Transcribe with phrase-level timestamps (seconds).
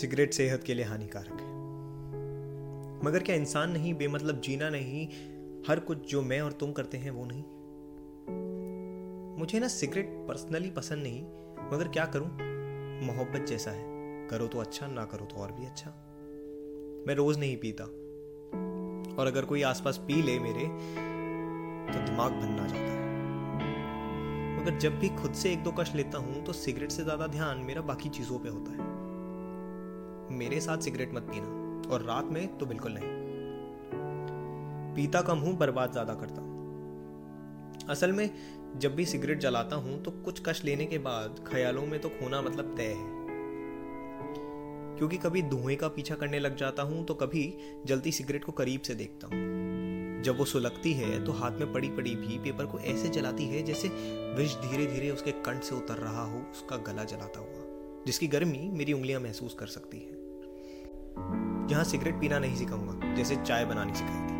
[0.00, 1.54] Cigarette सेहत के लिए हानिकारक है।
[3.04, 5.08] मगर क्या इंसान नहीं, बेमतलब जीना नहीं,
[5.68, 7.42] हर कुछ जो मैं और तुम करते हैं वो नहीं?
[9.38, 11.22] मुझे ना सिगरेट पर्सनली पसंद नहीं,
[11.72, 12.26] मगर क्या करूँ?
[13.06, 15.90] मोहब्बत जैसा है। करो तो अच्छा ना करो तो और भी अच्छा।
[17.06, 17.84] मैं रोज नहीं पीता।
[19.18, 20.64] और अगर कोई आसपास पी ले मेरे
[21.92, 23.04] तो दिमाग बनना जाता है।
[24.60, 27.58] मगर जब भी खुद से एक दो कश लेता हूँ तो सिगरेट से ज़्यादा ध्यान
[27.58, 29.05] मेरा बाकी चीज़ों पे होता है।
[30.32, 33.14] मेरे साथ सिगरेट मत पीना और रात में तो बिल्कुल नहीं।
[34.96, 36.42] पीता कम हूँ, बर्बाद ज़्यादा करता
[37.92, 38.30] असल में,
[38.78, 42.40] जब भी सिगरेट जलाता हूँ तो कुछ कश लेने के बाद ख्यालों में तो खोना
[42.42, 43.14] मतलब तय है।
[44.98, 47.52] क्योंकि कभी धुएँ का पीछा करने लग जाता हूँ तो कभी
[47.86, 51.88] जलती सिगरेट को करीब से देखता हूँ। जब वो सुलगती है तो हाथ में पड़ी
[51.88, 53.88] पड़ी भी पेपर को ऐसे जलाती है, जैसे
[54.36, 58.68] विष धीरे धीरे उसके कंठ से उतर रहा हो, उसका गला जलाता हुआ, जिसकी गर्मी
[58.72, 60.15] मेरी उंगलियाँ महसूस कर सकती है।
[61.16, 64.34] यहाँ सिगरेट पीना नहीं सिखाऊँगा, जैसे चाय बनानी सिखाई थी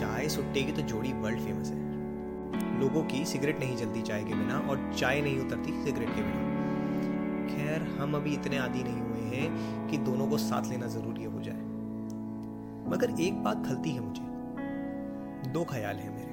[0.00, 4.34] चाय सुट्टे की तो जोड़ी वर्ल्ड फ़ेमस है। लोगों की सिगरेट नहीं जलती चाय के
[4.34, 6.50] बिना और चाय नहीं उतरती सिगरेट के बिना।
[7.48, 11.40] खैर, हम अभी इतने आदि नहीं हुए हैं कि दोनों को साथ लेना ज़रूरी हो
[11.40, 11.60] जाए।
[12.92, 16.32] मगर एक बात खलती है मुझे। दो ख्याल है मेरे।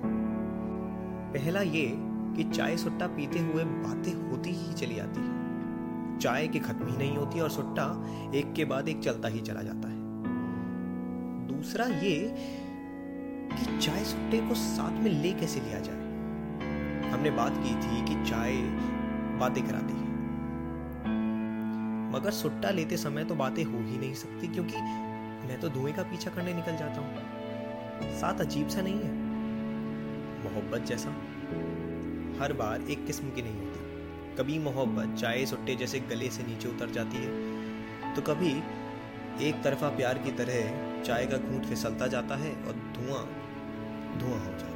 [1.33, 1.93] पहला ये
[2.35, 5.38] कि चाय सुट्टा पीते हुए बातें होती ही चली आती है।
[6.19, 7.85] चाय की खत्म ही नहीं होती और सुट्टा
[8.35, 9.97] एक के बाद एक चलता ही चला जाता है।
[11.47, 12.35] दूसरा ये
[13.53, 16.09] कि चाय सुट्टे को साथ में ले कैसे लिया जाए?
[17.11, 18.55] हमने बात की थी कि चाय
[19.39, 20.09] बातें कराती है।
[22.13, 24.81] मगर सुट्टा लेते समय तो बातें हो ही नहीं सकती क्योंकि
[25.47, 27.15] मैं तो धुएँ का पीछा करने निकल जाता हूँ।
[28.19, 29.13] साथ अजीब सा नहीं है।
[30.43, 31.09] मोहब्बत जैसा।
[32.43, 33.88] हर बार एक किस्म की नहीं होती।
[34.39, 38.51] कभी मोहब्बत, चाय सुट्टे जैसे गले से नीचे उतर जाती है। तो कभी
[39.47, 43.23] एक तरफा प्यार की तरह चाय का घूट फिसलता जाता है और धुआँ
[44.19, 44.68] धुआँ हो जाता है।